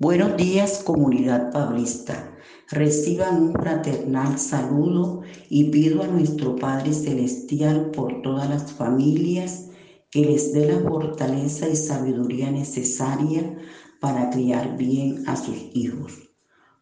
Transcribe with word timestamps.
Buenos 0.00 0.36
días 0.36 0.82
comunidad 0.82 1.52
pablista. 1.52 2.36
Reciban 2.68 3.40
un 3.40 3.52
fraternal 3.52 4.40
saludo 4.40 5.20
y 5.48 5.70
pido 5.70 6.02
a 6.02 6.08
nuestro 6.08 6.56
Padre 6.56 6.92
Celestial 6.92 7.92
por 7.92 8.20
todas 8.20 8.48
las 8.48 8.72
familias 8.72 9.70
que 10.10 10.24
les 10.24 10.52
dé 10.52 10.66
la 10.66 10.80
fortaleza 10.80 11.68
y 11.68 11.76
sabiduría 11.76 12.50
necesaria 12.50 13.56
para 14.00 14.30
criar 14.30 14.76
bien 14.76 15.22
a 15.28 15.36
sus 15.36 15.58
hijos. 15.74 16.28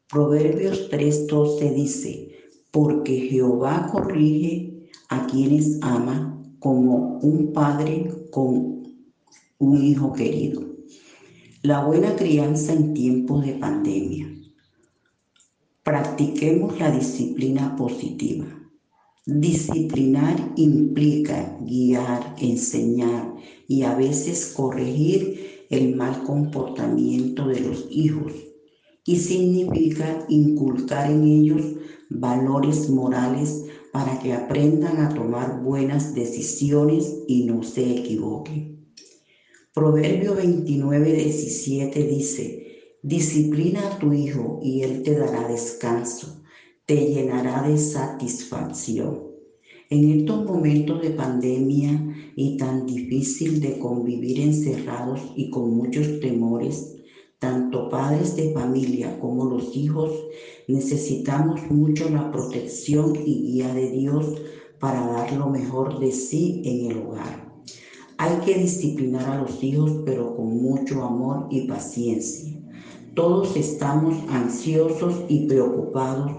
Proverbios 0.08 0.88
3:12 0.90 1.74
dice, 1.74 2.30
porque 2.70 3.28
Jehová 3.28 3.90
corrige 3.92 4.88
a 5.10 5.26
quienes 5.26 5.78
ama 5.82 6.42
como 6.60 7.18
un 7.18 7.52
padre 7.52 8.10
con 8.30 8.84
un 9.58 9.84
hijo 9.84 10.14
querido. 10.14 10.71
La 11.64 11.84
buena 11.84 12.16
crianza 12.16 12.72
en 12.72 12.92
tiempos 12.92 13.46
de 13.46 13.52
pandemia. 13.52 14.26
Practiquemos 15.84 16.76
la 16.80 16.90
disciplina 16.90 17.76
positiva. 17.76 18.46
Disciplinar 19.26 20.54
implica 20.56 21.56
guiar, 21.60 22.34
enseñar 22.40 23.36
y 23.68 23.84
a 23.84 23.94
veces 23.94 24.52
corregir 24.56 25.66
el 25.70 25.94
mal 25.94 26.24
comportamiento 26.24 27.46
de 27.46 27.60
los 27.60 27.86
hijos 27.90 28.32
y 29.06 29.18
significa 29.18 30.26
inculcar 30.28 31.12
en 31.12 31.22
ellos 31.22 31.62
valores 32.10 32.90
morales 32.90 33.66
para 33.92 34.18
que 34.18 34.32
aprendan 34.32 34.98
a 34.98 35.10
tomar 35.10 35.62
buenas 35.62 36.12
decisiones 36.12 37.22
y 37.28 37.44
no 37.44 37.62
se 37.62 37.98
equivoquen. 37.98 38.81
Proverbio 39.74 40.34
29, 40.34 41.14
17 41.14 42.04
dice, 42.04 42.98
disciplina 43.00 43.86
a 43.86 43.98
tu 43.98 44.12
hijo 44.12 44.60
y 44.62 44.82
él 44.82 45.02
te 45.02 45.14
dará 45.14 45.48
descanso, 45.48 46.42
te 46.84 47.06
llenará 47.06 47.62
de 47.62 47.78
satisfacción. 47.78 49.30
En 49.88 50.10
estos 50.10 50.44
momentos 50.44 51.00
de 51.00 51.12
pandemia 51.12 52.06
y 52.36 52.58
tan 52.58 52.84
difícil 52.84 53.60
de 53.60 53.78
convivir 53.78 54.40
encerrados 54.40 55.32
y 55.36 55.48
con 55.48 55.74
muchos 55.74 56.20
temores, 56.20 56.94
tanto 57.38 57.88
padres 57.88 58.36
de 58.36 58.52
familia 58.52 59.18
como 59.18 59.46
los 59.46 59.74
hijos 59.74 60.10
necesitamos 60.68 61.62
mucho 61.70 62.10
la 62.10 62.30
protección 62.30 63.16
y 63.16 63.40
guía 63.40 63.72
de 63.72 63.88
Dios 63.88 64.34
para 64.78 65.06
dar 65.06 65.32
lo 65.32 65.48
mejor 65.48 65.98
de 65.98 66.12
sí 66.12 66.60
en 66.62 66.90
el 66.90 66.98
hogar. 66.98 67.51
Hay 68.22 68.36
que 68.44 68.54
disciplinar 68.54 69.28
a 69.28 69.42
los 69.42 69.64
hijos, 69.64 69.90
pero 70.06 70.36
con 70.36 70.62
mucho 70.62 71.02
amor 71.02 71.48
y 71.50 71.62
paciencia. 71.62 72.52
Todos 73.16 73.56
estamos 73.56 74.14
ansiosos 74.30 75.24
y 75.28 75.48
preocupados 75.48 76.30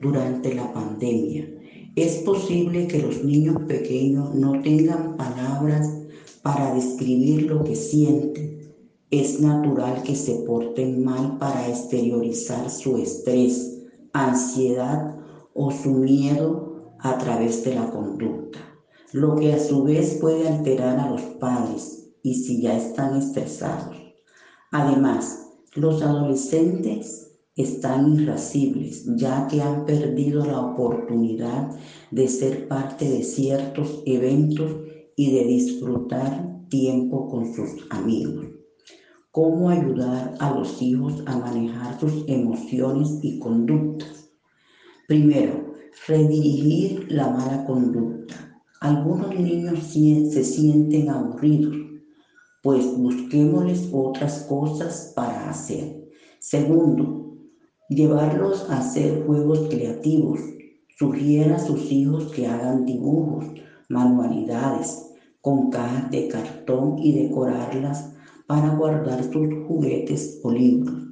durante 0.00 0.54
la 0.54 0.72
pandemia. 0.72 1.46
Es 1.94 2.22
posible 2.22 2.86
que 2.86 3.02
los 3.02 3.22
niños 3.22 3.60
pequeños 3.68 4.34
no 4.34 4.62
tengan 4.62 5.18
palabras 5.18 5.86
para 6.40 6.72
describir 6.72 7.42
lo 7.42 7.62
que 7.64 7.76
sienten. 7.76 8.72
Es 9.10 9.38
natural 9.38 10.02
que 10.04 10.16
se 10.16 10.36
porten 10.36 11.04
mal 11.04 11.36
para 11.36 11.68
exteriorizar 11.68 12.70
su 12.70 12.96
estrés, 12.96 13.82
ansiedad 14.14 15.14
o 15.52 15.70
su 15.70 15.90
miedo 15.96 16.94
a 17.00 17.18
través 17.18 17.62
de 17.62 17.74
la 17.74 17.90
conducta 17.90 18.75
lo 19.12 19.36
que 19.36 19.52
a 19.52 19.58
su 19.58 19.84
vez 19.84 20.18
puede 20.20 20.48
alterar 20.48 20.98
a 20.98 21.10
los 21.10 21.22
padres 21.40 22.12
y 22.22 22.34
si 22.34 22.62
ya 22.62 22.76
están 22.76 23.16
estresados. 23.16 23.96
Además, 24.72 25.52
los 25.74 26.02
adolescentes 26.02 27.38
están 27.54 28.12
irascibles 28.20 29.06
ya 29.16 29.46
que 29.46 29.62
han 29.62 29.86
perdido 29.86 30.44
la 30.44 30.60
oportunidad 30.60 31.70
de 32.10 32.28
ser 32.28 32.68
parte 32.68 33.08
de 33.08 33.22
ciertos 33.22 34.02
eventos 34.04 34.76
y 35.16 35.32
de 35.32 35.44
disfrutar 35.44 36.66
tiempo 36.68 37.28
con 37.28 37.54
sus 37.54 37.86
amigos. 37.90 38.46
¿Cómo 39.30 39.70
ayudar 39.70 40.34
a 40.40 40.50
los 40.50 40.80
hijos 40.82 41.22
a 41.26 41.36
manejar 41.38 41.98
sus 42.00 42.24
emociones 42.26 43.18
y 43.22 43.38
conductas? 43.38 44.30
Primero, 45.06 45.74
redirigir 46.08 47.06
la 47.10 47.30
mala 47.30 47.64
conducta 47.64 48.45
algunos 48.80 49.34
niños 49.38 49.80
se 49.84 50.44
sienten 50.44 51.08
aburridos, 51.08 51.76
pues 52.62 52.96
busquémosles 52.96 53.88
otras 53.92 54.40
cosas 54.48 55.12
para 55.14 55.48
hacer. 55.48 56.08
Segundo, 56.38 57.36
llevarlos 57.88 58.68
a 58.68 58.78
hacer 58.78 59.24
juegos 59.24 59.68
creativos. 59.68 60.40
Sugiera 60.98 61.56
a 61.56 61.58
sus 61.58 61.90
hijos 61.92 62.32
que 62.32 62.46
hagan 62.46 62.84
dibujos, 62.84 63.46
manualidades, 63.88 65.12
con 65.40 65.70
cajas 65.70 66.10
de 66.10 66.28
cartón 66.28 66.98
y 66.98 67.12
decorarlas 67.12 68.12
para 68.46 68.70
guardar 68.70 69.22
sus 69.24 69.48
juguetes 69.66 70.40
o 70.42 70.50
libros. 70.50 71.02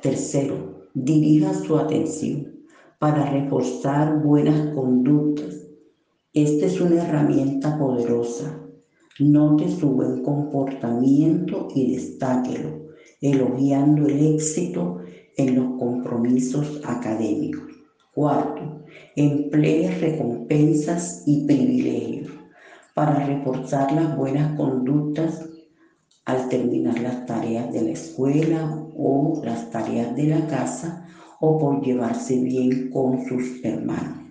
Tercero, 0.00 0.86
dirija 0.94 1.52
su 1.54 1.76
atención 1.76 2.54
para 2.98 3.26
reforzar 3.26 4.22
buenas 4.22 4.74
conductas 4.74 5.63
esta 6.34 6.66
es 6.66 6.80
una 6.80 7.00
herramienta 7.00 7.78
poderosa. 7.78 8.60
Note 9.20 9.70
su 9.70 9.90
buen 9.90 10.24
comportamiento 10.24 11.68
y 11.72 11.94
destáquelo, 11.94 12.88
elogiando 13.20 14.08
el 14.08 14.34
éxito 14.34 14.98
en 15.36 15.54
los 15.54 15.78
compromisos 15.78 16.80
académicos. 16.84 17.62
Cuarto, 18.12 18.82
emplee 19.14 19.96
recompensas 20.00 21.22
y 21.24 21.46
privilegios 21.46 22.32
para 22.94 23.24
reforzar 23.24 23.92
las 23.92 24.16
buenas 24.16 24.56
conductas 24.56 25.48
al 26.24 26.48
terminar 26.48 26.98
las 26.98 27.26
tareas 27.26 27.72
de 27.72 27.82
la 27.82 27.90
escuela 27.90 28.84
o 28.96 29.40
las 29.44 29.70
tareas 29.70 30.16
de 30.16 30.24
la 30.24 30.46
casa 30.48 31.06
o 31.38 31.58
por 31.58 31.80
llevarse 31.84 32.40
bien 32.40 32.90
con 32.90 33.24
sus 33.24 33.64
hermanos. 33.64 34.23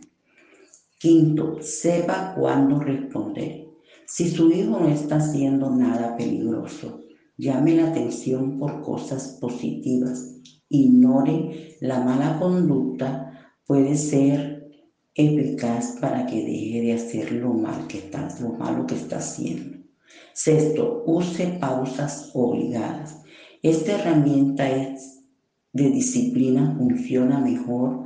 Quinto, 1.04 1.58
sepa 1.60 2.34
cuándo 2.34 2.80
responder. 2.80 3.68
Si 4.08 4.30
su 4.30 4.50
hijo 4.54 4.80
no 4.80 4.88
está 4.88 5.18
haciendo 5.18 5.70
nada 5.70 6.16
peligroso, 6.16 7.04
llame 7.38 7.76
la 7.76 7.90
atención 7.90 8.58
por 8.58 8.82
cosas 8.82 9.38
positivas. 9.42 10.40
Ignore 10.70 11.76
la 11.82 12.00
mala 12.06 12.40
conducta, 12.40 13.52
puede 13.68 13.98
ser 13.98 14.72
eficaz 15.14 15.98
para 16.00 16.26
que 16.26 16.38
deje 16.38 16.80
de 16.80 16.94
hacer 16.94 17.34
lo, 17.34 17.54
mal 17.54 17.86
que 17.88 17.98
está, 17.98 18.30
lo 18.40 18.54
malo 18.54 18.88
que 18.88 18.96
está 18.96 19.18
haciendo. 19.18 19.80
Sexto, 20.34 21.04
use 21.06 21.58
pausas 21.60 22.32
obligadas. 22.34 23.22
Esta 23.62 24.00
herramienta 24.00 24.70
es 24.72 25.20
de 25.74 25.90
disciplina 25.90 26.74
funciona 26.78 27.40
mejor 27.40 28.06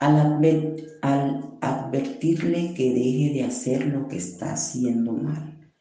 al, 0.00 1.58
advertirle 1.60 2.74
que 2.74 2.92
deje 2.92 3.32
de 3.34 3.44
hacer 3.44 3.86
lo 3.86 4.06
que 4.08 4.16
está 4.16 4.52
haciendo 4.52 5.12
mal. 5.12 5.72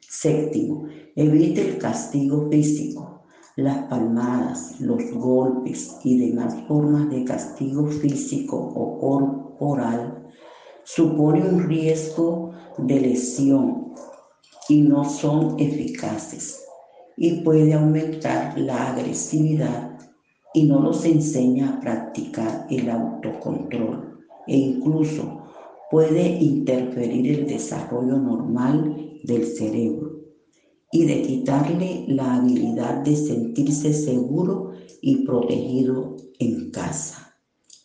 Séptimo, 0.00 0.86
evite 1.16 1.68
el 1.68 1.78
castigo 1.78 2.48
físico, 2.50 3.24
las 3.56 3.88
palmadas, 3.88 4.80
los 4.80 5.10
golpes 5.12 5.96
y 6.04 6.18
demás 6.18 6.54
formas 6.66 7.10
de 7.10 7.24
castigo 7.24 7.86
físico 7.86 8.56
o 8.56 8.98
corporal 8.98 10.28
supone 10.84 11.42
un 11.46 11.68
riesgo 11.68 12.52
de 12.78 13.00
lesión 13.00 13.94
y 14.68 14.82
no 14.82 15.04
son 15.04 15.58
eficaces 15.58 16.64
y 17.16 17.42
puede 17.42 17.74
aumentar 17.74 18.58
la 18.58 18.90
agresividad 18.90 19.98
y 20.54 20.64
no 20.64 20.80
los 20.80 21.04
enseña 21.04 21.74
a 21.74 21.80
practicar 21.80 22.66
el 22.70 22.90
autocontrol 22.90 24.18
e 24.46 24.56
incluso 24.56 25.42
puede 25.90 26.26
interferir 26.26 27.40
el 27.40 27.46
desarrollo 27.46 28.16
normal 28.16 29.18
del 29.22 29.46
cerebro 29.46 30.20
y 30.92 31.04
de 31.04 31.22
quitarle 31.22 32.04
la 32.08 32.36
habilidad 32.36 32.96
de 32.96 33.14
sentirse 33.16 33.92
seguro 33.92 34.72
y 35.00 35.24
protegido 35.24 36.16
en 36.38 36.70
casa. 36.70 37.36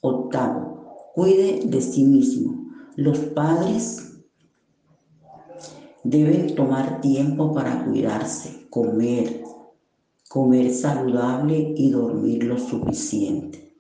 Octavo, 0.01 1.11
cuide 1.13 1.61
de 1.65 1.81
sí 1.81 2.03
mismo. 2.03 2.67
Los 2.95 3.19
padres 3.19 4.23
deben 6.03 6.55
tomar 6.55 7.01
tiempo 7.01 7.53
para 7.53 7.85
cuidarse, 7.85 8.67
comer, 8.69 9.43
comer 10.35 10.69
saludable 10.73 11.73
y 11.77 11.91
dormir 11.91 12.43
lo 12.43 12.57
suficiente. 12.57 13.73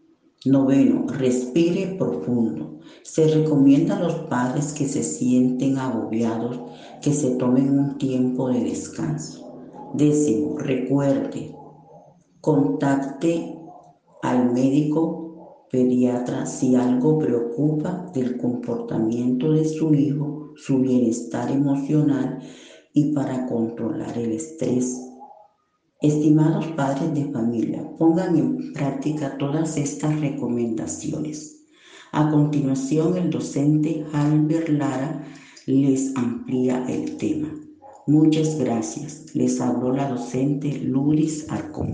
Noveno, 0.45 1.05
respire 1.07 1.97
profundo. 1.97 2.79
Se 3.03 3.27
recomienda 3.27 3.97
a 3.97 3.99
los 3.99 4.13
padres 4.29 4.71
que 4.71 4.87
se 4.87 5.03
sienten 5.03 5.77
agobiados 5.77 6.57
que 7.01 7.11
se 7.11 7.31
tomen 7.31 7.77
un 7.77 7.97
tiempo 7.97 8.47
de 8.47 8.63
descanso. 8.63 9.51
Décimo, 9.95 10.57
recuerde, 10.57 11.53
Contacte 12.39 13.59
al 14.21 14.53
médico 14.53 15.67
pediatra 15.69 16.45
si 16.45 16.73
algo 16.77 17.19
preocupa 17.19 18.09
del 18.13 18.37
comportamiento 18.37 19.51
de 19.51 19.65
su 19.65 19.93
hijo, 19.93 20.53
su 20.55 20.79
bienestar 20.79 21.51
emocional 21.51 22.39
y 22.93 23.11
para 23.13 23.45
controlar 23.45 24.17
el 24.17 24.31
estrés. 24.31 25.14
Estimados 26.05 26.67
padres 26.73 27.15
de 27.15 27.31
familia, 27.31 27.81
pongan 27.97 28.37
en 28.37 28.73
práctica 28.73 29.39
todas 29.39 29.75
estas 29.75 30.19
recomendaciones. 30.19 31.65
A 32.11 32.29
continuación, 32.29 33.17
el 33.17 33.31
docente 33.31 34.05
Albert 34.13 34.69
Lara 34.69 35.23
les 35.65 36.15
amplía 36.15 36.85
el 36.87 37.17
tema. 37.17 37.51
Muchas 38.05 38.59
gracias. 38.59 39.33
Les 39.33 39.59
habló 39.59 39.93
la 39.93 40.07
docente 40.07 40.77
Luris 40.77 41.47
Arcón. 41.49 41.93